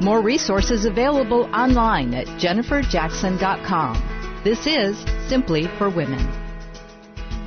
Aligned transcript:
More 0.00 0.20
resources 0.20 0.84
available 0.84 1.48
online 1.54 2.12
at 2.12 2.26
jenniferjackson.com. 2.38 4.42
This 4.44 4.66
is 4.66 4.98
Simply 5.26 5.68
for 5.78 5.88
Women. 5.88 6.20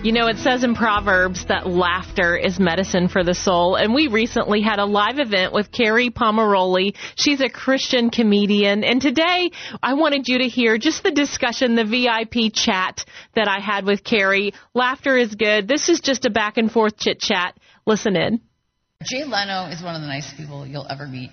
You 0.04 0.14
know, 0.14 0.28
it 0.28 0.38
says 0.38 0.64
in 0.64 0.74
Proverbs 0.74 1.46
that 1.46 1.68
laughter 1.68 2.36
is 2.36 2.60
medicine 2.60 3.08
for 3.08 3.24
the 3.24 3.36
soul. 3.36 3.76
And 3.76 3.94
we 3.94 4.08
recently 4.08 4.62
had 4.62 4.80
a 4.80 4.86
live 4.86 5.20
event 5.20 5.54
with 5.54 5.72
Kerri 5.72 6.10
Pomarolli. 6.10 6.96
She's 7.16 7.42
a 7.42 7.50
Christian 7.50 8.10
comedian. 8.10 8.84
And 8.84 9.00
today 9.00 9.52
I 9.84 9.94
wanted 9.94 10.28
you 10.28 10.40
to 10.40 10.48
hear 10.48 10.80
just 10.80 11.04
the 11.04 11.12
discussion, 11.12 11.76
the 11.76 11.84
VIP 11.84 12.54
chat 12.54 13.06
that 13.36 13.48
I 13.48 13.60
had 13.60 13.86
with 13.86 14.04
Kerri. 14.04 14.54
Laughter 14.74 15.18
is 15.18 15.36
good. 15.36 15.68
This 15.68 15.90
is 15.90 16.00
just 16.00 16.26
a 16.26 16.32
back 16.32 16.58
and 16.58 16.72
forth 16.72 16.98
chit 16.98 17.20
chat. 17.20 17.56
Listen 17.86 18.16
in. 18.16 18.42
Jay 19.04 19.24
Leno 19.24 19.66
is 19.66 19.84
one 19.84 19.96
of 19.96 20.02
the 20.02 20.08
nicest 20.08 20.38
people 20.38 20.66
you'll 20.66 20.88
ever 20.90 21.06
meet 21.06 21.30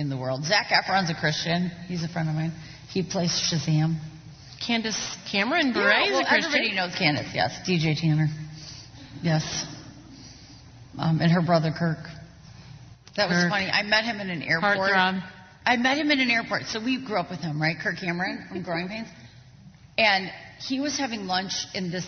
in 0.00 0.08
the 0.08 0.16
world. 0.16 0.44
Zac 0.44 0.68
Efron's 0.68 1.10
a 1.10 1.14
Christian. 1.14 1.70
He's 1.86 2.02
a 2.02 2.08
friend 2.08 2.28
of 2.28 2.34
mine. 2.34 2.52
He 2.88 3.02
plays 3.02 3.30
Shazam. 3.30 4.00
Candace 4.64 5.16
Cameron 5.30 5.72
Bure 5.72 5.88
yeah, 5.88 6.10
well, 6.10 6.20
a 6.20 6.24
Christian. 6.26 6.52
Everybody 6.52 6.74
knows 6.74 6.94
Candace, 6.94 7.30
yes. 7.34 7.58
DJ 7.66 7.98
Tanner. 7.98 8.28
Yes. 9.22 9.66
Um, 10.98 11.20
and 11.20 11.30
her 11.30 11.42
brother 11.42 11.72
Kirk. 11.76 11.98
That 13.16 13.28
was 13.28 13.36
Kirk. 13.38 13.50
funny. 13.50 13.66
I 13.66 13.82
met 13.82 14.04
him 14.04 14.20
in 14.20 14.30
an 14.30 14.42
airport. 14.42 14.78
Heartthrob. 14.78 15.22
I 15.64 15.76
met 15.76 15.98
him 15.98 16.10
in 16.10 16.20
an 16.20 16.30
airport. 16.30 16.64
So 16.64 16.82
we 16.82 17.04
grew 17.04 17.16
up 17.16 17.30
with 17.30 17.40
him, 17.40 17.60
right? 17.60 17.76
Kirk 17.80 17.96
Cameron 17.98 18.46
from 18.48 18.62
Growing 18.64 18.88
Pains. 18.88 19.08
And 19.96 20.30
he 20.58 20.80
was 20.80 20.98
having 20.98 21.26
lunch 21.26 21.52
in 21.74 21.90
this 21.90 22.06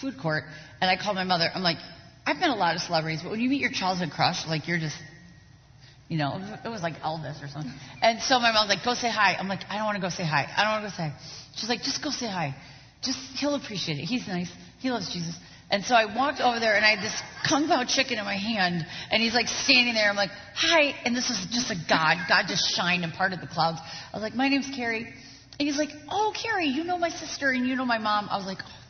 food 0.00 0.14
court. 0.20 0.44
And 0.80 0.90
I 0.90 0.96
called 1.02 1.16
my 1.16 1.24
mother. 1.24 1.48
I'm 1.54 1.62
like, 1.62 1.78
I've 2.26 2.38
met 2.38 2.50
a 2.50 2.54
lot 2.54 2.74
of 2.74 2.82
celebrities, 2.82 3.20
but 3.22 3.30
when 3.30 3.40
you 3.40 3.48
meet 3.48 3.60
your 3.60 3.70
childhood 3.70 4.10
crush, 4.10 4.46
like 4.46 4.66
you're 4.66 4.78
just, 4.78 4.96
you 6.08 6.18
know, 6.18 6.58
it 6.64 6.68
was 6.68 6.82
like 6.82 6.94
Elvis 7.00 7.42
or 7.42 7.48
something. 7.48 7.72
And 8.02 8.20
so 8.20 8.38
my 8.38 8.52
mom's 8.52 8.68
like, 8.68 8.84
go 8.84 8.94
say 8.94 9.10
hi. 9.10 9.36
I'm 9.38 9.48
like, 9.48 9.60
I 9.70 9.76
don't 9.76 9.86
want 9.86 9.96
to 9.96 10.02
go 10.02 10.10
say 10.10 10.24
hi. 10.24 10.46
I 10.54 10.64
don't 10.64 10.82
want 10.82 10.84
to 10.84 10.90
go 10.90 10.96
say 10.96 11.10
hi. 11.10 11.18
She's 11.56 11.68
like, 11.68 11.82
just 11.82 12.04
go 12.04 12.10
say 12.10 12.26
hi. 12.26 12.54
Just, 13.02 13.18
he'll 13.36 13.54
appreciate 13.54 13.98
it. 13.98 14.04
He's 14.04 14.28
nice. 14.28 14.50
He 14.80 14.90
loves 14.90 15.12
Jesus. 15.12 15.34
And 15.70 15.82
so 15.82 15.94
I 15.94 16.14
walked 16.14 16.40
over 16.40 16.60
there 16.60 16.76
and 16.76 16.84
I 16.84 16.96
had 16.96 17.02
this 17.02 17.22
kung 17.48 17.68
pao 17.68 17.84
chicken 17.84 18.18
in 18.18 18.24
my 18.24 18.36
hand 18.36 18.86
and 19.10 19.22
he's 19.22 19.34
like 19.34 19.48
standing 19.48 19.94
there. 19.94 20.10
I'm 20.10 20.16
like, 20.16 20.30
hi. 20.54 20.94
And 21.04 21.16
this 21.16 21.28
was 21.30 21.46
just 21.50 21.70
a 21.70 21.76
God. 21.88 22.18
God 22.28 22.44
just 22.48 22.76
shined 22.76 23.02
and 23.02 23.12
parted 23.12 23.40
the 23.40 23.46
clouds. 23.46 23.80
I 23.80 24.16
was 24.16 24.22
like, 24.22 24.34
my 24.34 24.48
name's 24.48 24.68
Kerri. 24.68 25.06
And 25.06 25.68
he's 25.68 25.78
like, 25.78 25.90
oh, 26.10 26.34
Kerri, 26.36 26.66
you 26.66 26.84
know 26.84 26.98
my 26.98 27.08
sister 27.08 27.50
and 27.50 27.66
you 27.66 27.76
know 27.76 27.86
my 27.86 27.98
mom. 27.98 28.28
I 28.30 28.36
was 28.36 28.46
like, 28.46 28.58
oh. 28.62 28.83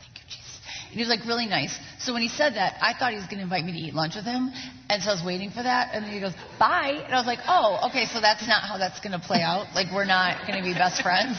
And 0.95 1.01
he 1.01 1.09
was 1.09 1.09
like 1.09 1.27
really 1.27 1.47
nice. 1.47 1.77
So 1.99 2.13
when 2.13 2.23
he 2.23 2.29
said 2.29 2.55
that, 2.55 2.79
I 2.81 2.95
thought 2.95 3.11
he 3.11 3.17
was 3.17 3.27
going 3.27 3.39
to 3.39 3.43
invite 3.43 3.65
me 3.65 3.73
to 3.73 3.79
eat 3.79 3.95
lunch 3.95 4.15
with 4.15 4.25
him. 4.25 4.53
And 4.89 5.03
so 5.03 5.11
I 5.11 5.15
was 5.15 5.25
waiting 5.27 5.51
for 5.51 5.61
that. 5.61 5.91
And 5.93 6.05
then 6.05 6.13
he 6.13 6.21
goes, 6.21 6.35
bye. 6.57 7.03
And 7.05 7.13
I 7.13 7.19
was 7.19 7.27
like, 7.27 7.41
oh, 7.49 7.89
okay, 7.91 8.07
so 8.07 8.21
that's 8.21 8.47
not 8.47 8.63
how 8.63 8.79
that's 8.79 9.01
going 9.01 9.11
to 9.11 9.19
play 9.19 9.43
out. 9.43 9.75
Like, 9.75 9.89
we're 9.93 10.05
not 10.05 10.47
going 10.47 10.57
to 10.57 10.63
be 10.63 10.73
best 10.73 11.03
friends. 11.03 11.37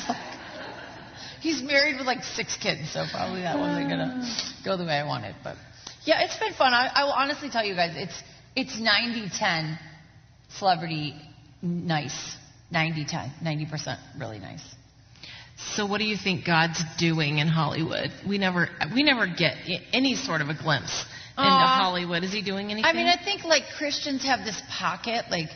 He's 1.39 1.63
married 1.63 1.95
with 1.95 2.05
like 2.05 2.25
six 2.25 2.57
kids, 2.57 2.91
so 2.91 3.05
probably 3.09 3.43
that 3.43 3.57
wasn't 3.57 3.87
going 3.87 4.03
to 4.03 4.27
go 4.65 4.75
the 4.75 4.83
way 4.83 4.99
I 4.99 5.05
wanted. 5.05 5.37
But 5.41 5.55
yeah, 6.03 6.25
it's 6.25 6.37
been 6.37 6.51
fun. 6.51 6.73
I, 6.73 6.91
I 6.93 7.03
will 7.05 7.13
honestly 7.13 7.49
tell 7.49 7.63
you 7.63 7.75
guys, 7.75 7.93
it's, 7.95 8.23
it's 8.57 8.77
90 8.77 9.29
10 9.29 9.79
celebrity 10.49 11.15
nice. 11.61 12.35
90 12.71 13.05
10. 13.05 13.31
90% 13.41 13.97
really 14.19 14.39
nice. 14.39 14.63
So 15.57 15.85
what 15.85 15.99
do 15.99 16.05
you 16.05 16.17
think 16.17 16.45
God's 16.45 16.81
doing 16.97 17.37
in 17.37 17.47
Hollywood? 17.47 18.11
We 18.27 18.37
never 18.37 18.69
we 18.93 19.03
never 19.03 19.25
get 19.27 19.55
any 19.93 20.15
sort 20.15 20.41
of 20.41 20.49
a 20.49 20.53
glimpse 20.53 21.05
into 21.37 21.49
Aw. 21.49 21.81
Hollywood. 21.83 22.23
Is 22.23 22.31
he 22.33 22.41
doing 22.41 22.71
anything? 22.71 22.85
I 22.85 22.93
mean, 22.93 23.07
I 23.07 23.21
think 23.23 23.43
like 23.43 23.63
Christians 23.77 24.23
have 24.23 24.45
this 24.45 24.61
pocket, 24.69 25.25
like 25.29 25.49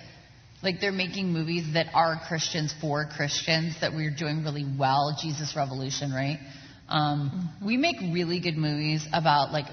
like 0.64 0.80
they're 0.80 0.92
making 0.92 1.32
movies 1.32 1.74
that 1.74 1.88
are 1.94 2.20
Christians 2.28 2.74
for 2.80 3.06
Christians 3.06 3.76
that 3.82 3.94
we're 3.94 4.14
doing 4.16 4.44
really 4.44 4.66
well. 4.78 5.18
Jesus 5.22 5.56
Revolution, 5.56 6.12
right? 6.12 6.40
Um, 6.88 7.50
We 7.64 7.78
make 7.78 7.98
really 8.02 8.40
good 8.40 8.58
movies 8.58 9.06
about 9.14 9.52
like 9.52 9.68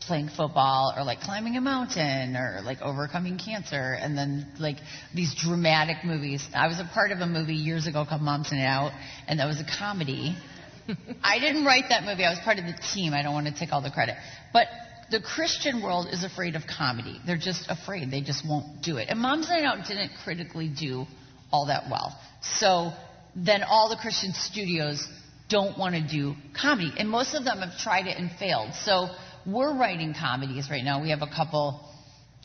playing 0.00 0.28
football 0.28 0.94
or 0.96 1.04
like 1.04 1.20
climbing 1.20 1.56
a 1.56 1.60
mountain 1.60 2.36
or 2.36 2.60
like 2.64 2.80
overcoming 2.80 3.38
cancer 3.38 3.96
and 4.00 4.16
then 4.16 4.46
like 4.58 4.76
these 5.14 5.34
dramatic 5.34 6.04
movies. 6.04 6.46
I 6.54 6.68
was 6.68 6.78
a 6.78 6.88
part 6.92 7.10
of 7.10 7.18
a 7.18 7.26
movie 7.26 7.54
years 7.54 7.86
ago 7.86 8.04
called 8.08 8.22
Moms 8.22 8.52
Night 8.52 8.64
Out 8.64 8.92
and 9.26 9.40
that 9.40 9.46
was 9.46 9.60
a 9.60 9.66
comedy. 9.78 10.36
I 11.22 11.38
didn't 11.38 11.64
write 11.64 11.84
that 11.90 12.04
movie. 12.04 12.24
I 12.24 12.30
was 12.30 12.38
part 12.40 12.58
of 12.58 12.64
the 12.64 12.78
team. 12.94 13.12
I 13.12 13.22
don't 13.22 13.34
want 13.34 13.46
to 13.46 13.54
take 13.54 13.72
all 13.72 13.82
the 13.82 13.90
credit. 13.90 14.16
But 14.52 14.68
the 15.10 15.20
Christian 15.20 15.82
world 15.82 16.06
is 16.10 16.22
afraid 16.22 16.54
of 16.54 16.62
comedy. 16.66 17.20
They're 17.26 17.36
just 17.36 17.66
afraid. 17.68 18.10
They 18.10 18.20
just 18.20 18.46
won't 18.48 18.82
do 18.82 18.98
it. 18.98 19.08
And 19.08 19.18
Moms 19.18 19.48
Night 19.48 19.64
Out 19.64 19.86
didn't 19.86 20.12
critically 20.22 20.68
do 20.68 21.06
all 21.50 21.66
that 21.66 21.84
well. 21.90 22.18
So 22.42 22.92
then 23.34 23.62
all 23.62 23.88
the 23.88 23.96
Christian 23.96 24.32
studios 24.32 25.06
don't 25.48 25.78
want 25.78 25.94
to 25.94 26.06
do 26.06 26.34
comedy. 26.60 26.92
And 26.98 27.08
most 27.08 27.34
of 27.34 27.44
them 27.44 27.58
have 27.58 27.78
tried 27.78 28.06
it 28.06 28.18
and 28.18 28.30
failed. 28.32 28.74
So 28.74 29.08
we're 29.48 29.76
writing 29.76 30.14
comedies 30.18 30.68
right 30.70 30.84
now. 30.84 31.02
We 31.02 31.10
have 31.10 31.22
a 31.22 31.34
couple 31.34 31.80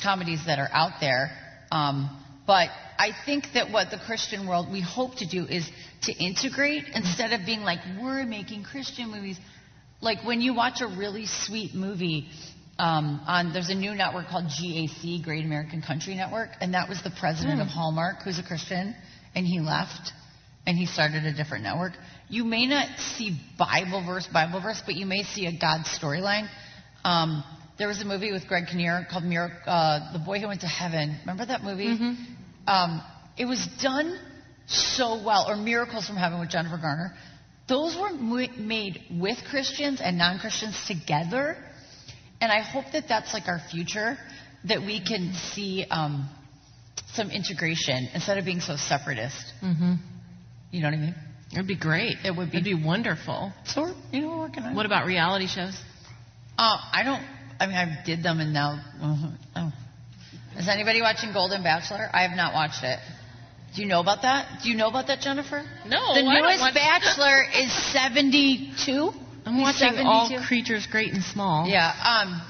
comedies 0.02 0.46
that 0.46 0.58
are 0.58 0.70
out 0.72 0.94
there. 1.02 1.32
Um, 1.72 2.20
but 2.48 2.70
I 2.98 3.12
think 3.26 3.46
that 3.54 3.72
what 3.72 3.90
the 3.92 3.98
Christian 3.98 4.48
world 4.48 4.72
we 4.72 4.82
hope 4.82 5.16
to 5.18 5.28
do 5.28 5.46
is 5.46 5.70
to 6.04 6.14
integrate 6.14 6.86
instead 6.94 7.34
of 7.34 7.46
being 7.46 7.62
like, 7.62 7.80
we're 8.02 8.26
making 8.26 8.64
Christian 8.64 9.12
movies. 9.12 9.38
Like 10.02 10.26
when 10.26 10.42
you 10.42 10.54
watch 10.54 10.82
a 10.82 10.88
really 10.88 11.26
sweet 11.26 11.74
movie 11.74 12.28
um, 12.80 13.22
on, 13.28 13.54
there's 13.54 13.70
a 13.70 13.76
new 13.76 13.94
network 13.94 14.28
called 14.28 14.46
GAC, 14.46 15.24
Great 15.24 15.46
American 15.46 15.82
Country 15.82 16.16
Network, 16.16 16.50
and 16.60 16.74
that 16.74 16.90
was 16.90 17.02
the 17.04 17.12
president 17.20 17.62
of 17.62 17.68
Hallmark, 17.68 18.24
who's 18.24 18.40
a 18.40 18.44
Christian, 18.44 18.96
and 19.36 19.46
he 19.46 19.60
left 19.60 20.12
and 20.66 20.78
he 20.78 20.86
started 20.86 21.26
a 21.26 21.34
different 21.34 21.64
network. 21.64 21.94
You 22.30 22.46
may 22.46 22.66
not 22.66 22.98
see 22.98 23.38
Bible 23.58 24.06
verse, 24.06 24.28
Bible 24.28 24.62
verse, 24.62 24.82
but 24.86 24.96
you 24.96 25.06
may 25.06 25.24
see 25.24 25.46
a 25.46 25.52
God 25.52 25.82
storyline. 25.86 26.48
Um, 27.04 27.44
there 27.78 27.88
was 27.88 28.02
a 28.02 28.06
movie 28.06 28.32
with 28.32 28.48
Greg 28.48 28.68
Kinnear 28.68 29.06
called 29.10 29.24
Miracle, 29.24 29.58
uh, 29.66 30.14
The 30.14 30.20
Boy 30.20 30.40
Who 30.40 30.48
Went 30.48 30.62
to 30.62 30.68
Heaven. 30.68 31.18
Remember 31.22 31.46
that 31.46 31.64
movie? 31.64 31.88
Um, 32.68 33.02
it 33.38 33.46
was 33.46 33.68
done 33.82 34.18
so 34.68 35.22
well, 35.24 35.46
or 35.50 35.56
Miracles 35.58 36.08
from 36.08 36.16
Heaven 36.16 36.40
with 36.40 36.50
Jennifer 36.50 36.78
Garner. 36.78 37.14
Those 37.68 37.96
were 37.98 38.12
mo- 38.12 38.48
made 38.58 39.02
with 39.12 39.38
Christians 39.50 40.02
and 40.02 40.18
non-Christians 40.18 40.86
together, 40.88 41.58
and 42.40 42.52
I 42.52 42.60
hope 42.62 42.86
that 42.94 43.06
that's 43.08 43.34
like 43.34 43.48
our 43.48 43.60
future, 43.72 44.18
that 44.66 44.82
we 44.82 45.04
can 45.04 45.34
see 45.34 45.86
um, 45.90 46.30
some 47.14 47.32
integration 47.32 48.08
instead 48.14 48.38
of 48.38 48.46
being 48.46 48.60
so 48.62 48.76
separatist. 48.76 49.52
hmm 49.62 49.94
You 50.72 50.82
know 50.82 50.88
what 50.90 50.94
I 50.96 51.02
mean? 51.02 51.16
It'd 51.54 51.68
be 51.68 51.76
great. 51.78 52.18
It 52.24 52.36
would 52.36 52.52
be. 52.52 52.58
It'd 52.58 52.66
be 52.80 52.86
wonderful. 52.86 53.52
So 53.66 53.82
we're, 53.82 53.94
you 54.12 54.22
know, 54.22 54.30
we're 54.30 54.40
working 54.40 54.64
on. 54.64 54.76
What 54.76 54.86
about 54.86 55.06
reality 55.06 55.48
shows? 55.48 55.78
Uh, 56.58 56.78
I 56.92 57.04
don't. 57.04 57.24
I 57.60 57.68
mean, 57.68 57.76
I 57.76 58.04
did 58.06 58.24
them, 58.24 58.40
and 58.40 58.54
now. 58.54 58.80
oh. 59.56 59.72
Is 60.58 60.68
anybody 60.68 61.02
watching 61.02 61.34
Golden 61.34 61.64
Bachelor? 61.64 62.10
I 62.14 62.22
have 62.28 62.38
not 62.38 62.54
watched 62.54 62.84
it. 62.84 63.00
Do 63.76 63.82
you 63.82 63.88
know 63.88 64.02
about 64.02 64.22
that? 64.22 64.62
Do 64.62 64.70
you 64.70 64.78
know 64.78 64.88
about 64.88 65.08
that, 65.08 65.20
Jennifer? 65.20 65.64
No, 65.88 66.14
The 66.14 66.20
I 66.20 66.22
don't 66.22 66.44
newest 66.44 66.62
watch- 66.62 66.74
Bachelor 66.76 67.44
is 67.56 67.72
72. 67.92 69.12
I'm 69.46 69.56
He's 69.56 69.64
watching 69.64 69.98
all 70.06 70.30
creatures 70.48 70.86
great 70.90 71.12
and 71.12 71.24
small. 71.24 71.68
Yeah. 71.68 71.92
Um, 71.92 72.42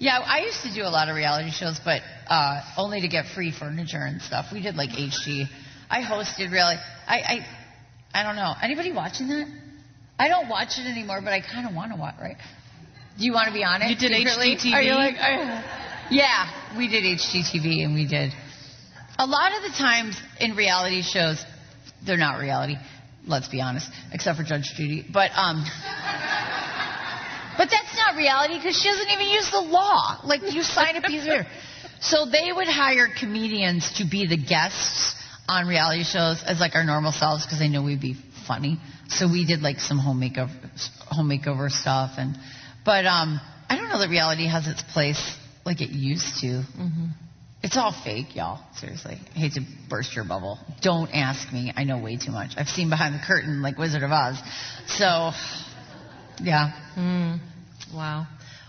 yeah, 0.00 0.18
I 0.18 0.40
used 0.40 0.62
to 0.64 0.74
do 0.74 0.82
a 0.82 0.90
lot 0.90 1.08
of 1.08 1.14
reality 1.14 1.50
shows, 1.50 1.80
but 1.84 2.02
uh, 2.28 2.60
only 2.76 3.00
to 3.02 3.08
get 3.08 3.26
free 3.26 3.52
furniture 3.52 4.02
and 4.02 4.20
stuff. 4.20 4.46
We 4.52 4.60
did 4.60 4.74
like 4.74 4.90
HG. 4.90 5.46
I 5.88 6.02
hosted 6.02 6.50
really. 6.50 6.74
I, 7.06 7.16
I 7.16 7.46
I 8.12 8.22
don't 8.24 8.36
know. 8.36 8.52
Anybody 8.60 8.92
watching 8.92 9.28
that? 9.28 9.46
I 10.18 10.28
don't 10.28 10.48
watch 10.48 10.78
it 10.78 10.86
anymore, 10.90 11.20
but 11.22 11.32
I 11.32 11.40
kind 11.40 11.66
of 11.68 11.74
want 11.74 11.92
to 11.92 11.96
watch. 11.98 12.16
Right? 12.20 12.36
Do 13.18 13.24
you 13.24 13.32
want 13.32 13.48
to 13.48 13.52
be 13.52 13.64
on 13.64 13.82
it? 13.82 13.90
You 13.90 13.96
did 13.96 14.16
secretly? 14.16 14.56
HGTV? 14.56 14.72
Are 14.72 14.82
you 14.82 14.94
like? 14.94 15.14
Are, 15.16 15.64
yeah, 16.10 16.76
we 16.76 16.88
did 16.88 17.04
HGTV, 17.04 17.84
and 17.84 17.94
we 17.94 18.06
did. 18.06 18.32
A 19.18 19.26
lot 19.26 19.52
of 19.56 19.62
the 19.62 19.76
times 19.76 20.20
in 20.40 20.56
reality 20.56 21.02
shows, 21.02 21.44
they're 22.04 22.16
not 22.16 22.40
reality. 22.40 22.76
Let's 23.26 23.48
be 23.48 23.60
honest, 23.60 23.90
except 24.12 24.38
for 24.38 24.44
Judge 24.44 24.72
Judy. 24.76 25.04
But 25.12 25.30
um. 25.34 25.64
But 27.58 27.68
that's 27.68 27.94
not 27.94 28.16
reality 28.16 28.56
because 28.56 28.80
she 28.80 28.88
doesn't 28.88 29.10
even 29.10 29.28
use 29.28 29.50
the 29.50 29.60
law. 29.60 30.20
Like 30.24 30.40
you 30.50 30.62
sign 30.62 30.96
a 30.96 31.02
piece 31.02 31.22
of 31.24 31.28
paper. 31.28 31.46
So 32.00 32.24
they 32.24 32.50
would 32.50 32.68
hire 32.68 33.08
comedians 33.20 33.92
to 33.98 34.06
be 34.06 34.26
the 34.26 34.38
guests 34.38 35.14
on 35.46 35.66
reality 35.66 36.04
shows 36.04 36.42
as 36.46 36.58
like 36.58 36.74
our 36.74 36.84
normal 36.84 37.12
selves 37.12 37.44
because 37.44 37.58
they 37.58 37.68
knew 37.68 37.82
we'd 37.82 38.00
be 38.00 38.16
funny. 38.46 38.78
So 39.08 39.30
we 39.30 39.44
did 39.44 39.60
like 39.60 39.80
some 39.80 39.98
home 39.98 40.20
makeover, 40.20 40.56
home 41.08 41.28
makeover 41.28 41.70
stuff, 41.70 42.12
and 42.16 42.38
but 42.84 43.06
um, 43.06 43.40
I 43.68 43.76
don't 43.76 43.88
know 43.88 43.98
that 43.98 44.08
reality 44.08 44.48
has 44.48 44.66
its 44.66 44.82
place 44.82 45.36
like 45.64 45.80
it 45.80 45.90
used 45.90 46.40
to. 46.40 46.46
Mm-hmm. 46.46 47.06
It's 47.62 47.76
all 47.76 47.92
fake, 47.92 48.34
y'all. 48.36 48.60
Seriously, 48.76 49.18
I 49.34 49.38
hate 49.38 49.52
to 49.54 49.60
burst 49.88 50.16
your 50.16 50.24
bubble. 50.24 50.58
Don't 50.80 51.10
ask 51.12 51.52
me. 51.52 51.72
I 51.76 51.84
know 51.84 52.02
way 52.02 52.16
too 52.16 52.32
much. 52.32 52.52
I've 52.56 52.68
seen 52.68 52.88
behind 52.88 53.14
the 53.14 53.22
curtain 53.26 53.60
like 53.60 53.76
Wizard 53.76 54.02
of 54.02 54.10
Oz. 54.10 54.38
So, 54.86 55.32
yeah. 56.42 56.72
Mm. 56.96 57.38
Wow. 57.94 58.26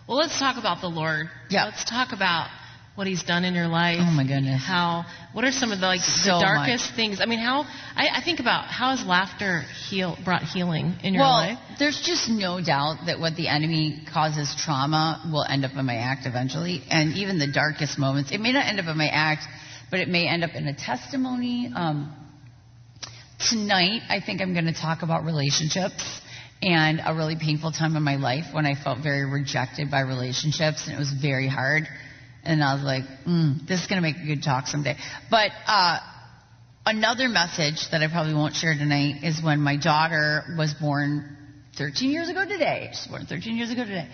Well, 0.08 0.18
let's 0.18 0.38
talk 0.38 0.58
about 0.58 0.82
the 0.82 0.90
Lord. 0.90 1.28
Yeah. 1.50 1.66
Let's 1.66 1.86
talk 1.86 2.12
about 2.12 2.50
what 2.96 3.08
He's 3.08 3.24
done 3.24 3.46
in 3.46 3.54
your 3.54 3.68
life. 3.68 4.00
Oh 4.02 4.12
my 4.12 4.24
goodness. 4.24 4.62
How? 4.66 5.06
What 5.34 5.46
are 5.46 5.52
some 5.52 5.72
of 5.72 5.80
the 5.80 5.86
like 5.86 6.02
So 6.02 6.40
the 6.40 6.46
darkest 6.46 6.90
much. 6.90 6.96
things? 6.96 7.22
I 7.22 7.26
mean, 7.26 7.40
how? 7.40 7.62
I, 7.96 8.10
I 8.16 8.22
think 8.24 8.40
about 8.40 8.66
how 8.66 8.96
has 8.96 9.06
laughter 9.06 9.62
heal 9.90 10.18
brought 10.24 10.44
healing 10.44 10.96
in 11.04 11.14
your 11.14 11.24
well, 11.24 11.32
life? 11.32 11.58
there's 11.80 12.02
just 12.02 12.30
no 12.30 12.62
doubt 12.64 13.06
that 13.06 13.20
what 13.20 13.36
the 13.36 13.48
enemy 13.48 14.04
causes 14.12 14.54
trauma 14.58 15.30
will 15.32 15.46
end 15.46 15.66
up 15.66 15.72
in 15.76 15.86
my 15.86 15.96
act 15.96 16.26
eventually. 16.26 16.84
And 16.90 17.14
even 17.14 17.40
the 17.40 17.52
darkest 17.52 17.98
moments, 17.98 18.32
it 18.32 18.40
may 18.40 18.52
not 18.52 18.66
end 18.66 18.80
up 18.80 18.88
in 18.88 18.98
my 18.98 19.08
act, 19.08 19.44
but 19.90 20.00
it 20.00 20.08
may 20.08 20.28
end 20.28 20.44
up 20.44 20.52
in 20.54 20.68
a 20.68 20.74
testimony. 20.74 21.72
Um, 21.74 22.16
tonight, 23.50 24.02
I 24.10 24.20
think 24.20 24.42
I'm 24.42 24.54
going 24.54 24.66
to 24.66 24.74
talk 24.74 25.02
about 25.02 25.24
relationships 25.24 26.22
and 26.62 27.02
a 27.04 27.16
really 27.16 27.36
painful 27.36 27.72
time 27.72 27.96
in 27.96 28.04
my 28.04 28.18
life 28.18 28.46
when 28.54 28.66
I 28.66 28.76
felt 28.76 29.02
very 29.02 29.26
rejected 29.26 29.90
by 29.90 30.02
relationships 30.02 30.86
and 30.86 30.96
it 30.96 31.00
was 31.00 31.12
very 31.12 31.48
hard. 31.48 31.88
And 32.44 32.64
I 32.64 32.74
was 32.74 32.84
like, 32.84 33.04
mm, 33.28 33.68
this 33.68 33.82
is 33.82 33.88
going 33.88 34.02
to 34.02 34.08
make 34.08 34.18
a 34.18 34.26
good 34.26 34.44
talk 34.44 34.68
someday. 34.68 34.96
But 35.30 35.52
uh, 35.68 36.00
another 36.86 37.28
message 37.28 37.90
that 37.92 38.02
I 38.02 38.08
probably 38.08 38.34
won't 38.34 38.56
share 38.56 38.74
tonight 38.74 39.24
is 39.24 39.42
when 39.44 39.60
my 39.60 39.78
daughter 39.78 40.44
was 40.58 40.74
born 40.74 41.38
13 41.78 42.12
years 42.12 42.30
ago 42.30 42.44
today. 42.46 42.90
She 42.92 43.10
was 43.10 43.20
born 43.20 43.26
13 43.26 43.56
years 43.56 43.72
ago 43.72 43.86
today. 43.86 44.08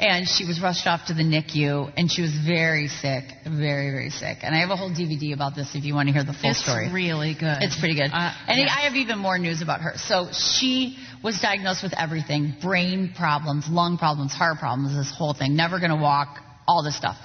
And 0.00 0.26
she 0.26 0.44
was 0.44 0.60
rushed 0.60 0.86
off 0.86 1.06
to 1.06 1.14
the 1.14 1.22
NICU 1.22 1.92
and 1.96 2.10
she 2.10 2.22
was 2.22 2.34
very 2.44 2.88
sick, 2.88 3.24
very, 3.44 3.90
very 3.90 4.10
sick. 4.10 4.38
And 4.42 4.54
I 4.54 4.60
have 4.60 4.70
a 4.70 4.76
whole 4.76 4.90
DVD 4.90 5.32
about 5.32 5.54
this 5.54 5.74
if 5.74 5.84
you 5.84 5.94
want 5.94 6.08
to 6.08 6.12
hear 6.12 6.24
the 6.24 6.32
full 6.32 6.50
it's 6.50 6.62
story. 6.62 6.86
It's 6.86 6.94
really 6.94 7.34
good. 7.34 7.58
It's 7.60 7.78
pretty 7.78 7.94
good. 7.94 8.10
Uh, 8.12 8.34
and 8.48 8.58
yeah. 8.58 8.66
I 8.66 8.82
have 8.88 8.94
even 8.94 9.18
more 9.18 9.38
news 9.38 9.62
about 9.62 9.80
her. 9.82 9.92
So 9.96 10.28
she 10.32 10.98
was 11.22 11.40
diagnosed 11.40 11.82
with 11.82 11.94
everything 11.96 12.54
brain 12.60 13.14
problems, 13.16 13.68
lung 13.68 13.96
problems, 13.96 14.32
heart 14.32 14.58
problems, 14.58 14.96
this 14.96 15.14
whole 15.16 15.34
thing. 15.34 15.54
Never 15.54 15.78
going 15.78 15.92
to 15.92 16.02
walk, 16.02 16.40
all 16.66 16.82
this 16.82 16.96
stuff. 16.96 17.16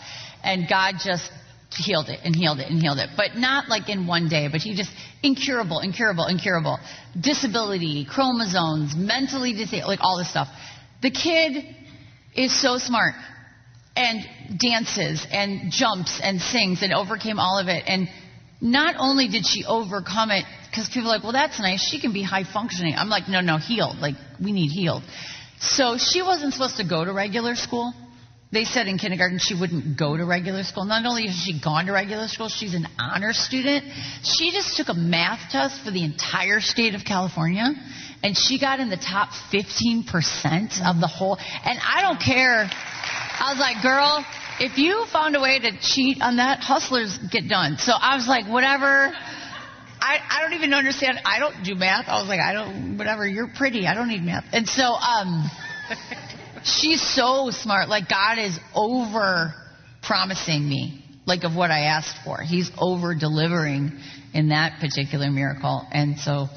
And 0.43 0.67
God 0.69 0.95
just 1.03 1.31
healed 1.75 2.09
it 2.09 2.19
and 2.23 2.35
healed 2.35 2.59
it 2.59 2.69
and 2.69 2.81
healed 2.81 2.97
it. 2.97 3.09
But 3.15 3.35
not 3.35 3.69
like 3.69 3.89
in 3.89 4.07
one 4.07 4.29
day, 4.29 4.47
but 4.51 4.61
He 4.61 4.75
just 4.75 4.91
incurable, 5.21 5.79
incurable, 5.79 6.25
incurable. 6.25 6.79
Disability, 7.19 8.05
chromosomes, 8.09 8.95
mentally 8.95 9.53
disabled, 9.53 9.89
like 9.89 9.99
all 10.01 10.17
this 10.17 10.29
stuff. 10.29 10.47
The 11.01 11.11
kid 11.11 11.63
is 12.35 12.59
so 12.59 12.77
smart 12.77 13.13
and 13.95 14.25
dances 14.59 15.25
and 15.31 15.71
jumps 15.71 16.19
and 16.21 16.41
sings 16.41 16.81
and 16.81 16.93
overcame 16.93 17.39
all 17.39 17.59
of 17.59 17.67
it. 17.67 17.83
And 17.87 18.07
not 18.61 18.95
only 18.97 19.27
did 19.27 19.45
she 19.45 19.65
overcome 19.65 20.31
it, 20.31 20.45
because 20.69 20.87
people 20.89 21.09
are 21.09 21.15
like, 21.15 21.23
well, 21.23 21.33
that's 21.33 21.59
nice. 21.59 21.81
She 21.81 21.99
can 21.99 22.13
be 22.13 22.23
high 22.23 22.43
functioning. 22.43 22.93
I'm 22.95 23.09
like, 23.09 23.27
no, 23.27 23.41
no, 23.41 23.57
healed. 23.57 23.97
Like, 23.97 24.15
we 24.41 24.51
need 24.51 24.69
healed. 24.69 25.03
So 25.59 25.97
she 25.97 26.21
wasn't 26.21 26.53
supposed 26.53 26.77
to 26.77 26.87
go 26.87 27.03
to 27.03 27.11
regular 27.11 27.55
school. 27.55 27.93
They 28.51 28.65
said 28.65 28.87
in 28.87 28.97
kindergarten 28.97 29.37
she 29.37 29.53
wouldn't 29.53 29.97
go 29.97 30.17
to 30.17 30.25
regular 30.25 30.63
school. 30.63 30.83
Not 30.83 31.05
only 31.05 31.27
has 31.27 31.35
she 31.35 31.61
gone 31.61 31.85
to 31.85 31.91
regular 31.91 32.27
school, 32.27 32.49
she's 32.49 32.73
an 32.73 32.87
honor 32.97 33.31
student. 33.31 33.85
She 34.23 34.51
just 34.51 34.75
took 34.75 34.89
a 34.89 34.95
math 34.95 35.51
test 35.51 35.83
for 35.85 35.91
the 35.91 36.03
entire 36.03 36.59
state 36.59 36.95
of 36.95 37.05
California, 37.05 37.71
and 38.23 38.35
she 38.35 38.59
got 38.59 38.79
in 38.79 38.89
the 38.89 38.97
top 38.97 39.29
15% 39.53 40.81
of 40.83 40.99
the 40.99 41.07
whole. 41.07 41.37
And 41.37 41.79
I 41.79 42.01
don't 42.01 42.19
care. 42.19 42.67
I 42.71 43.53
was 43.53 43.59
like, 43.59 43.83
girl, 43.83 44.25
if 44.59 44.79
you 44.79 45.05
found 45.13 45.35
a 45.35 45.41
way 45.41 45.59
to 45.59 45.71
cheat 45.79 46.19
on 46.19 46.37
that, 46.37 46.59
hustlers 46.59 47.19
get 47.31 47.47
done. 47.47 47.77
So 47.77 47.93
I 47.93 48.15
was 48.15 48.27
like, 48.27 48.47
whatever. 48.47 49.13
I, 50.01 50.17
I 50.27 50.41
don't 50.41 50.53
even 50.53 50.73
understand. 50.73 51.19
I 51.23 51.37
don't 51.37 51.63
do 51.63 51.75
math. 51.75 52.07
I 52.07 52.19
was 52.19 52.27
like, 52.27 52.39
I 52.39 52.53
don't, 52.53 52.97
whatever. 52.97 53.27
You're 53.27 53.49
pretty. 53.55 53.85
I 53.85 53.93
don't 53.93 54.07
need 54.07 54.23
math. 54.23 54.45
And 54.53 54.67
so, 54.67 54.83
um, 54.83 55.49
she's 56.63 57.01
so 57.01 57.49
smart. 57.51 57.89
Like 57.89 58.09
God 58.09 58.37
is 58.37 58.57
over 58.75 59.53
promising 60.01 60.67
me, 60.67 61.03
like 61.25 61.43
of 61.43 61.55
what 61.55 61.71
I 61.71 61.81
asked 61.81 62.15
for. 62.23 62.41
He's 62.41 62.71
over 62.77 63.15
delivering 63.15 63.99
in 64.33 64.49
that 64.49 64.79
particular 64.79 65.29
miracle. 65.29 65.85
And 65.91 66.17
so, 66.19 66.47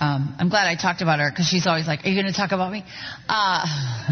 um, 0.00 0.36
I'm 0.38 0.48
glad 0.48 0.66
I 0.66 0.80
talked 0.80 1.02
about 1.02 1.18
her 1.18 1.30
because 1.30 1.46
she's 1.46 1.66
always 1.66 1.86
like, 1.86 2.04
"Are 2.04 2.08
you 2.08 2.20
going 2.20 2.32
to 2.32 2.36
talk 2.36 2.52
about 2.52 2.70
me?" 2.70 2.84
Uh, 3.28 3.66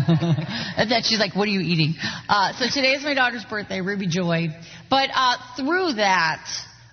and 0.77 0.91
then 0.91 1.03
she's 1.03 1.21
like, 1.21 1.37
"What 1.37 1.47
are 1.47 1.53
you 1.53 1.61
eating?" 1.61 1.95
Uh, 2.29 2.53
so 2.55 2.67
today 2.73 2.93
is 2.93 3.05
my 3.05 3.15
daughter's 3.15 3.45
birthday, 3.45 3.81
Ruby 3.81 4.09
Joy. 4.09 4.49
But 4.91 5.11
uh, 5.15 5.37
through 5.57 5.95
that, 5.95 6.45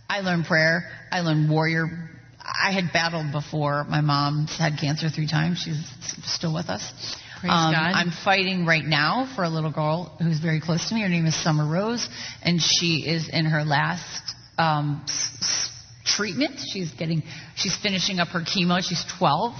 I 0.10 0.22
learned 0.22 0.46
prayer. 0.46 0.90
I 1.12 1.22
learned 1.22 1.50
warrior. 1.50 2.10
I 2.40 2.72
had 2.72 2.92
battled 2.94 3.32
before. 3.32 3.86
My 3.86 4.02
mom's 4.02 4.56
had 4.58 4.78
cancer 4.80 5.10
three 5.10 5.28
times. 5.28 5.60
She's 5.60 5.82
still 6.26 6.54
with 6.54 6.70
us. 6.70 6.92
Um. 7.50 7.72
I'm 7.96 8.12
fighting 8.12 8.66
right 8.66 8.84
now 8.86 9.32
for 9.36 9.44
a 9.44 9.50
little 9.50 9.72
girl 9.72 10.16
who's 10.20 10.40
very 10.40 10.60
close 10.62 10.88
to 10.90 10.96
me. 10.96 11.02
Her 11.02 11.10
name 11.10 11.26
is 11.26 11.36
Summer 11.44 11.66
Rose, 11.70 12.08
and 12.42 12.62
she 12.62 13.04
is 13.08 13.30
in 13.30 13.46
her 13.46 13.64
last 13.64 14.22
um, 14.58 15.02
s- 15.06 15.30
s- 15.42 15.70
treatment. 16.06 16.60
She's 16.60 16.92
getting, 16.94 17.24
she's 17.56 17.76
finishing 17.76 18.20
up 18.20 18.30
her 18.30 18.40
chemo. 18.42 18.82
She's 18.82 19.04
12, 19.18 19.54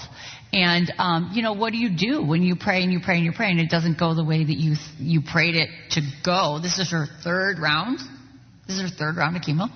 and 0.54 0.94
um, 0.98 1.32
you 1.34 1.42
know 1.42 1.54
what 1.54 1.72
do 1.72 1.78
you 1.78 1.90
do 1.96 2.24
when 2.24 2.44
you 2.44 2.56
pray 2.56 2.84
and 2.84 2.92
you 2.94 3.00
pray 3.04 3.16
and 3.18 3.26
you 3.26 3.32
pray 3.36 3.50
and 3.52 3.60
it 3.60 3.70
doesn't 3.70 3.98
go 4.00 4.14
the 4.14 4.24
way 4.26 4.44
that 4.44 4.58
you 4.58 4.76
you 5.00 5.22
prayed 5.22 5.56
it 5.56 5.70
to 5.92 6.02
go? 6.24 6.60
This 6.62 6.80
is 6.80 6.92
her 6.92 7.06
third 7.24 7.60
round. 7.60 8.00
This 8.68 8.78
is 8.78 8.90
her 8.92 8.96
third 8.98 9.18
round 9.18 9.36
of 9.36 9.42
chemo, 9.44 9.68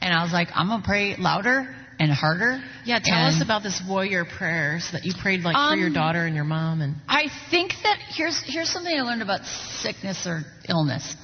and 0.00 0.14
I 0.14 0.22
was 0.22 0.32
like, 0.32 0.48
I'm 0.54 0.68
gonna 0.68 0.82
pray 0.84 1.16
louder 1.18 1.74
and 2.00 2.10
harder. 2.10 2.60
yeah, 2.84 2.98
tell 2.98 3.18
and- 3.18 3.36
us 3.36 3.42
about 3.42 3.62
this 3.62 3.80
warrior 3.86 4.24
prayers 4.24 4.90
that 4.92 5.04
you 5.04 5.12
prayed 5.14 5.42
like 5.42 5.54
for 5.54 5.76
your 5.76 5.88
Um, 5.88 5.92
daughter 5.92 6.24
and 6.26 6.34
your 6.34 6.44
mom 6.44 6.80
and 6.80 6.96
I 7.08 7.28
think 7.50 7.74
that 7.84 7.98
here's 8.08 8.40
here's 8.40 8.70
something 8.70 8.96
I 8.98 9.02
learned 9.02 9.22
about 9.22 9.44
sickness 9.46 10.26
or 10.26 10.44
illness. 10.68 11.14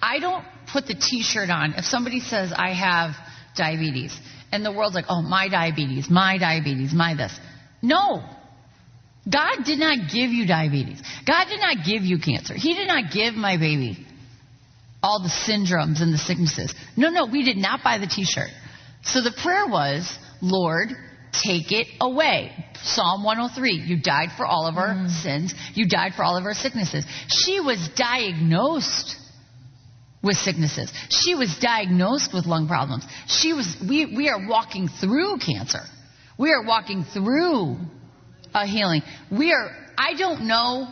I 0.00 0.20
don't 0.20 0.44
put 0.72 0.86
the 0.86 0.94
T-shirt 0.94 1.50
on 1.50 1.74
if 1.74 1.84
somebody 1.84 2.20
says 2.20 2.52
I 2.52 2.72
have 2.72 3.16
diabetes, 3.56 4.16
and 4.52 4.64
the 4.64 4.70
world's 4.70 4.94
like, 4.94 5.06
oh, 5.08 5.22
my 5.22 5.48
diabetes, 5.48 6.08
my 6.08 6.38
diabetes, 6.38 6.92
my 6.92 7.14
this. 7.14 7.34
No, 7.82 8.22
God 9.28 9.64
did 9.64 9.78
not 9.80 10.08
give 10.12 10.30
you 10.30 10.46
diabetes. 10.46 11.02
God 11.26 11.46
did 11.48 11.60
not 11.60 11.84
give 11.84 12.02
you 12.04 12.18
cancer. 12.18 12.54
He 12.54 12.74
did 12.74 12.86
not 12.86 13.10
give 13.12 13.34
my 13.34 13.56
baby 13.56 14.06
all 15.02 15.20
the 15.22 15.28
syndromes 15.28 16.00
and 16.02 16.12
the 16.12 16.18
sicknesses. 16.18 16.72
No, 16.96 17.10
no, 17.10 17.26
we 17.26 17.42
did 17.44 17.56
not 17.56 17.82
buy 17.82 17.98
the 17.98 18.06
T-shirt. 18.06 18.50
So 19.02 19.20
the 19.22 19.32
prayer 19.32 19.66
was, 19.66 20.18
Lord, 20.40 20.88
take 21.32 21.72
it 21.72 21.88
away. 22.00 22.52
Psalm 22.82 23.24
103. 23.24 23.72
You 23.72 24.00
died 24.00 24.30
for 24.36 24.46
all 24.46 24.66
of 24.66 24.76
our 24.76 24.88
mm. 24.88 25.10
sins. 25.10 25.54
You 25.74 25.88
died 25.88 26.14
for 26.14 26.22
all 26.22 26.36
of 26.36 26.44
our 26.44 26.54
sicknesses. 26.54 27.04
She 27.28 27.60
was 27.60 27.88
diagnosed 27.96 29.16
with 30.22 30.36
sicknesses. 30.36 30.92
She 31.10 31.34
was 31.34 31.58
diagnosed 31.60 32.32
with 32.34 32.46
lung 32.46 32.66
problems. 32.68 33.04
She 33.26 33.52
was, 33.52 33.76
we, 33.88 34.14
we 34.16 34.28
are 34.28 34.48
walking 34.48 34.88
through 34.88 35.38
cancer. 35.38 35.82
We 36.38 36.50
are 36.52 36.64
walking 36.64 37.04
through 37.04 37.76
a 38.54 38.66
healing. 38.66 39.02
We 39.30 39.52
are, 39.52 39.70
I 39.96 40.14
don't 40.14 40.46
know 40.46 40.88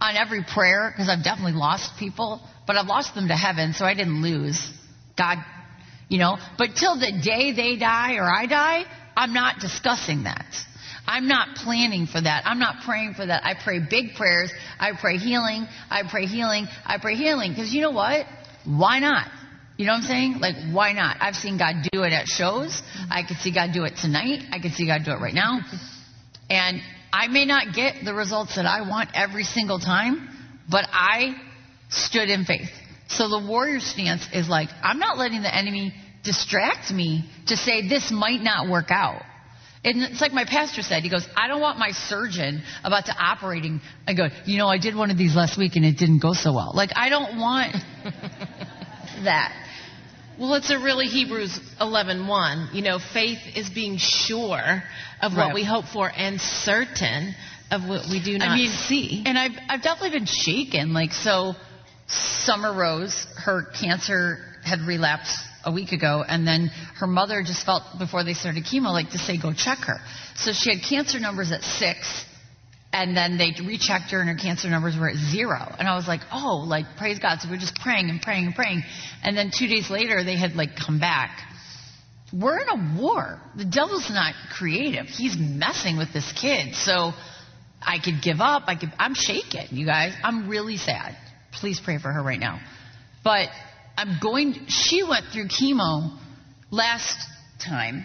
on 0.00 0.16
every 0.16 0.44
prayer, 0.44 0.92
because 0.92 1.08
I've 1.08 1.24
definitely 1.24 1.58
lost 1.58 1.98
people, 1.98 2.40
but 2.66 2.76
I've 2.76 2.86
lost 2.86 3.14
them 3.14 3.28
to 3.28 3.34
heaven, 3.34 3.72
so 3.72 3.84
I 3.84 3.94
didn't 3.94 4.22
lose. 4.22 4.72
God, 5.16 5.38
you 6.08 6.18
know, 6.18 6.38
but 6.56 6.76
till 6.76 6.98
the 6.98 7.12
day 7.22 7.52
they 7.52 7.76
die 7.76 8.16
or 8.16 8.24
I 8.24 8.46
die, 8.46 8.84
I'm 9.16 9.32
not 9.32 9.60
discussing 9.60 10.24
that. 10.24 10.46
I'm 11.06 11.26
not 11.26 11.56
planning 11.56 12.06
for 12.06 12.20
that. 12.20 12.42
I'm 12.44 12.58
not 12.58 12.84
praying 12.84 13.14
for 13.14 13.24
that. 13.24 13.42
I 13.44 13.54
pray 13.62 13.78
big 13.78 14.14
prayers. 14.14 14.52
I 14.78 14.92
pray 14.98 15.16
healing. 15.16 15.66
I 15.90 16.02
pray 16.08 16.26
healing. 16.26 16.66
I 16.84 16.98
pray 16.98 17.14
healing. 17.14 17.52
Because 17.52 17.72
you 17.72 17.80
know 17.80 17.92
what? 17.92 18.26
Why 18.66 18.98
not? 18.98 19.26
You 19.78 19.86
know 19.86 19.92
what 19.92 20.02
I'm 20.02 20.04
saying? 20.04 20.38
Like, 20.40 20.56
why 20.70 20.92
not? 20.92 21.16
I've 21.20 21.36
seen 21.36 21.56
God 21.56 21.76
do 21.92 22.02
it 22.02 22.12
at 22.12 22.26
shows. 22.26 22.82
I 23.10 23.22
could 23.26 23.38
see 23.38 23.54
God 23.54 23.70
do 23.72 23.84
it 23.84 23.96
tonight. 23.96 24.42
I 24.52 24.58
could 24.58 24.72
see 24.72 24.86
God 24.86 25.04
do 25.04 25.12
it 25.12 25.20
right 25.20 25.32
now. 25.32 25.60
And 26.50 26.82
I 27.12 27.28
may 27.28 27.46
not 27.46 27.74
get 27.74 28.04
the 28.04 28.12
results 28.12 28.56
that 28.56 28.66
I 28.66 28.82
want 28.82 29.10
every 29.14 29.44
single 29.44 29.78
time, 29.78 30.28
but 30.70 30.84
I 30.92 31.34
stood 31.88 32.28
in 32.28 32.44
faith. 32.44 32.70
So 33.08 33.28
the 33.28 33.44
warrior 33.46 33.80
stance 33.80 34.26
is 34.32 34.48
like, 34.48 34.68
I'm 34.82 34.98
not 34.98 35.18
letting 35.18 35.42
the 35.42 35.54
enemy 35.54 35.94
distract 36.24 36.90
me 36.90 37.24
to 37.46 37.56
say 37.56 37.88
this 37.88 38.10
might 38.10 38.42
not 38.42 38.68
work 38.68 38.90
out. 38.90 39.22
And 39.84 40.02
it's 40.02 40.20
like 40.20 40.32
my 40.32 40.44
pastor 40.44 40.82
said, 40.82 41.02
he 41.04 41.08
goes, 41.10 41.26
I 41.36 41.46
don't 41.48 41.60
want 41.60 41.78
my 41.78 41.92
surgeon 41.92 42.62
about 42.84 43.06
to 43.06 43.12
operating 43.16 43.80
and 44.06 44.16
go, 44.16 44.28
you 44.44 44.58
know, 44.58 44.66
I 44.66 44.78
did 44.78 44.94
one 44.96 45.10
of 45.10 45.16
these 45.16 45.34
last 45.36 45.56
week 45.56 45.76
and 45.76 45.84
it 45.84 45.96
didn't 45.96 46.18
go 46.20 46.32
so 46.32 46.52
well. 46.52 46.72
Like, 46.74 46.90
I 46.96 47.08
don't 47.08 47.38
want 47.38 47.72
that. 49.24 49.64
Well, 50.38 50.54
it's 50.54 50.70
a 50.70 50.78
really 50.78 51.06
Hebrews 51.06 51.58
11:1. 51.80 52.74
You 52.74 52.82
know, 52.82 52.98
faith 52.98 53.38
is 53.56 53.70
being 53.70 53.96
sure 53.98 54.82
of 55.22 55.32
what 55.32 55.46
Right. 55.46 55.54
we 55.54 55.64
hope 55.64 55.86
for 55.86 56.10
and 56.14 56.40
certain 56.40 57.34
of 57.70 57.88
what 57.88 58.08
we 58.10 58.22
do 58.22 58.38
not 58.38 58.48
I 58.50 58.54
mean, 58.56 58.70
see. 58.70 59.22
And 59.26 59.38
I've, 59.38 59.52
I've 59.68 59.82
definitely 59.82 60.18
been 60.18 60.26
shaken. 60.26 60.92
Like, 60.92 61.12
so 61.12 61.54
Summer 62.08 62.72
Rose, 62.72 63.26
her 63.36 63.64
cancer 63.80 64.38
had 64.64 64.80
relapsed 64.80 65.38
a 65.64 65.72
week 65.72 65.92
ago, 65.92 66.24
and 66.26 66.46
then 66.46 66.68
her 66.96 67.06
mother 67.06 67.42
just 67.42 67.66
felt 67.66 67.82
before 67.98 68.24
they 68.24 68.32
started 68.32 68.64
chemo, 68.64 68.92
like 68.92 69.10
to 69.10 69.18
say, 69.18 69.38
go 69.40 69.52
check 69.52 69.78
her. 69.78 69.98
So 70.36 70.52
she 70.52 70.74
had 70.74 70.82
cancer 70.82 71.20
numbers 71.20 71.52
at 71.52 71.62
six, 71.62 72.24
and 72.92 73.14
then 73.16 73.36
they 73.36 73.52
rechecked 73.62 74.10
her, 74.12 74.20
and 74.20 74.28
her 74.30 74.36
cancer 74.36 74.70
numbers 74.70 74.96
were 74.98 75.10
at 75.10 75.16
zero. 75.16 75.74
And 75.78 75.86
I 75.86 75.96
was 75.96 76.08
like, 76.08 76.20
oh, 76.32 76.64
like, 76.66 76.86
praise 76.96 77.18
God. 77.18 77.40
So 77.40 77.48
we 77.48 77.56
we're 77.56 77.60
just 77.60 77.76
praying 77.76 78.08
and 78.08 78.22
praying 78.22 78.46
and 78.46 78.54
praying. 78.54 78.82
And 79.22 79.36
then 79.36 79.50
two 79.54 79.66
days 79.66 79.90
later, 79.90 80.24
they 80.24 80.38
had, 80.38 80.54
like, 80.54 80.76
come 80.76 80.98
back. 80.98 81.38
We're 82.32 82.58
in 82.60 82.68
a 82.68 83.00
war. 83.00 83.40
The 83.56 83.64
devil's 83.64 84.08
not 84.10 84.34
creative. 84.52 85.06
He's 85.06 85.36
messing 85.38 85.98
with 85.98 86.12
this 86.12 86.32
kid. 86.32 86.74
So 86.74 87.12
I 87.82 87.98
could 88.02 88.22
give 88.22 88.40
up. 88.40 88.64
I 88.66 88.76
could. 88.76 88.92
I'm 88.98 89.14
shaken, 89.14 89.66
you 89.70 89.86
guys. 89.86 90.14
I'm 90.22 90.48
really 90.48 90.76
sad. 90.76 91.16
Please 91.60 91.80
pray 91.82 91.98
for 91.98 92.10
her 92.10 92.22
right 92.22 92.38
now. 92.40 92.60
But 93.24 93.48
I'm 93.96 94.18
going. 94.22 94.54
She 94.68 95.02
went 95.02 95.26
through 95.32 95.48
chemo 95.48 96.18
last 96.70 97.16
time, 97.64 98.04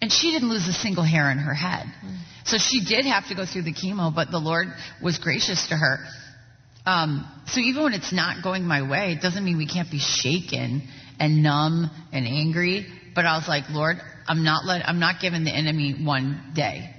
and 0.00 0.12
she 0.12 0.32
didn't 0.32 0.48
lose 0.48 0.66
a 0.68 0.72
single 0.72 1.04
hair 1.04 1.30
in 1.30 1.38
her 1.38 1.54
head. 1.54 1.86
So 2.44 2.58
she 2.58 2.84
did 2.84 3.06
have 3.06 3.28
to 3.28 3.34
go 3.34 3.46
through 3.46 3.62
the 3.62 3.72
chemo, 3.72 4.14
but 4.14 4.30
the 4.30 4.38
Lord 4.38 4.68
was 5.02 5.18
gracious 5.18 5.66
to 5.68 5.76
her. 5.76 5.98
Um, 6.86 7.26
so 7.46 7.60
even 7.60 7.82
when 7.82 7.94
it's 7.94 8.12
not 8.12 8.42
going 8.42 8.64
my 8.64 8.88
way, 8.88 9.12
it 9.12 9.22
doesn't 9.22 9.44
mean 9.44 9.56
we 9.56 9.66
can't 9.66 9.90
be 9.90 9.98
shaken 9.98 10.86
and 11.18 11.42
numb 11.42 11.90
and 12.12 12.26
angry. 12.26 12.86
But 13.14 13.24
I 13.24 13.36
was 13.36 13.48
like, 13.48 13.64
Lord, 13.70 13.96
I'm 14.26 14.44
not 14.44 14.66
let, 14.66 14.86
I'm 14.86 15.00
not 15.00 15.20
giving 15.20 15.44
the 15.44 15.50
enemy 15.54 15.94
one 16.04 16.52
day. 16.54 16.90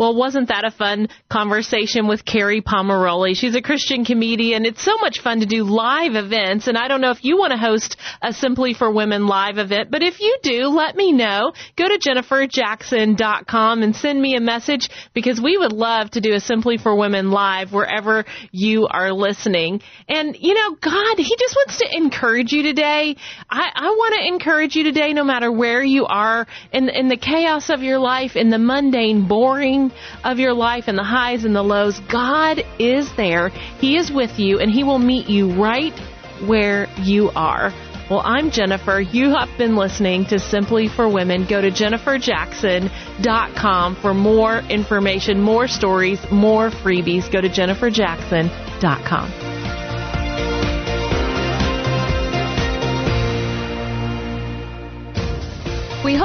Well, 0.00 0.14
wasn't 0.14 0.48
that 0.48 0.64
a 0.64 0.70
fun 0.70 1.10
conversation 1.28 2.08
with 2.08 2.24
Kerri 2.24 2.62
Pomarolli? 2.62 3.36
She's 3.36 3.54
a 3.54 3.60
Christian 3.60 4.06
comedian. 4.06 4.64
It's 4.64 4.82
so 4.82 4.96
much 4.96 5.20
fun 5.20 5.40
to 5.40 5.46
do 5.46 5.62
live 5.62 6.14
events, 6.14 6.68
and 6.68 6.78
I 6.78 6.88
don't 6.88 7.02
know 7.02 7.10
if 7.10 7.22
you 7.22 7.36
want 7.36 7.50
to 7.50 7.58
host 7.58 7.98
a 8.22 8.32
Simply 8.32 8.72
for 8.72 8.90
Women 8.90 9.26
live 9.26 9.58
event, 9.58 9.90
but 9.90 10.02
if 10.02 10.18
you 10.18 10.38
do, 10.42 10.68
let 10.68 10.96
me 10.96 11.12
know. 11.12 11.52
Go 11.76 11.86
to 11.86 11.98
jenniferjackson.com 11.98 13.82
and 13.82 13.94
send 13.94 14.22
me 14.22 14.36
a 14.36 14.40
message 14.40 14.88
because 15.12 15.38
we 15.38 15.58
would 15.58 15.74
love 15.74 16.12
to 16.12 16.22
do 16.22 16.32
a 16.32 16.40
Simply 16.40 16.78
for 16.78 16.96
Women 16.96 17.30
live 17.30 17.70
wherever 17.70 18.24
you 18.52 18.86
are 18.90 19.12
listening. 19.12 19.82
And, 20.08 20.34
you 20.40 20.54
know, 20.54 20.76
God, 20.80 21.18
He 21.18 21.36
just 21.38 21.54
wants 21.54 21.76
to 21.76 21.94
encourage 21.94 22.52
you 22.52 22.62
today. 22.62 23.16
I, 23.50 23.70
I 23.74 23.90
want 23.90 24.14
to 24.14 24.26
encourage 24.26 24.76
you 24.76 24.84
today 24.84 25.12
no 25.12 25.24
matter 25.24 25.52
where 25.52 25.84
you 25.84 26.06
are 26.06 26.46
in, 26.72 26.88
in 26.88 27.08
the 27.08 27.18
chaos 27.18 27.68
of 27.68 27.82
your 27.82 27.98
life, 27.98 28.34
in 28.34 28.48
the 28.48 28.58
mundane, 28.58 29.28
boring 29.28 29.89
of 30.24 30.38
your 30.38 30.54
life, 30.54 30.84
and 30.86 30.96
the 30.96 31.04
highs 31.04 31.44
and 31.44 31.54
the 31.54 31.62
lows. 31.62 32.00
God 32.10 32.62
is 32.78 33.14
there. 33.16 33.48
He 33.48 33.96
is 33.96 34.10
with 34.10 34.38
you 34.38 34.60
and 34.60 34.70
He 34.70 34.84
will 34.84 34.98
meet 34.98 35.28
you 35.28 35.52
right 35.52 35.98
where 36.46 36.86
you 36.98 37.30
are. 37.30 37.72
Well, 38.10 38.22
I'm 38.24 38.50
Jennifer. 38.50 39.00
You 39.00 39.30
have 39.30 39.48
been 39.56 39.76
listening 39.76 40.26
to 40.26 40.38
Simply 40.40 40.88
for 40.88 41.08
Women. 41.08 41.46
Go 41.48 41.60
to 41.60 41.70
jenniferjackson.com 41.70 43.96
for 43.96 44.14
more 44.14 44.58
information, 44.58 45.40
more 45.40 45.68
stories, 45.68 46.18
more 46.32 46.70
freebies. 46.70 47.30
Go 47.30 47.40
to 47.40 47.48
jenniferjackson.com. 47.48 49.49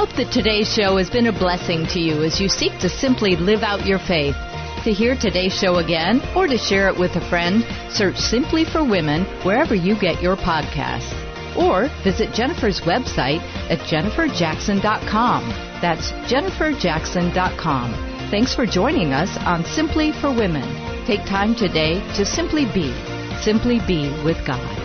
hope 0.05 0.15
that 0.17 0.31
today's 0.31 0.71
show 0.71 0.97
has 0.97 1.09
been 1.09 1.25
a 1.27 1.31
blessing 1.31 1.87
to 1.87 1.99
you 1.99 2.23
as 2.23 2.39
you 2.39 2.47
seek 2.47 2.77
to 2.79 2.87
simply 2.87 3.35
live 3.35 3.63
out 3.63 3.87
your 3.87 3.97
faith. 3.97 4.35
To 4.83 4.91
hear 4.93 5.15
today's 5.15 5.57
show 5.57 5.77
again 5.77 6.21
or 6.35 6.45
to 6.45 6.59
share 6.59 6.89
it 6.89 6.99
with 6.99 7.15
a 7.15 7.29
friend, 7.29 7.65
search 7.89 8.17
Simply 8.17 8.65
for 8.65 8.83
Women 8.83 9.23
wherever 9.43 9.73
you 9.73 9.99
get 9.99 10.21
your 10.21 10.35
podcasts. 10.35 11.11
Or 11.57 11.89
visit 12.03 12.33
Jennifer's 12.33 12.81
website 12.81 13.41
at 13.71 13.79
jenniferjackson.com. 13.79 15.49
That's 15.81 16.11
jenniferjackson.com. 16.31 17.91
Thanks 18.29 18.53
for 18.53 18.65
joining 18.67 19.11
us 19.11 19.35
on 19.37 19.65
Simply 19.65 20.11
for 20.11 20.29
Women. 20.29 21.05
Take 21.07 21.21
time 21.21 21.55
today 21.55 21.95
to 22.15 22.25
simply 22.25 22.65
be, 22.65 22.93
simply 23.41 23.79
be 23.87 24.09
with 24.23 24.45
God. 24.45 24.84